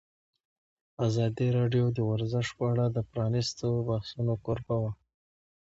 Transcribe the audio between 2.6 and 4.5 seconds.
اړه د پرانیستو بحثونو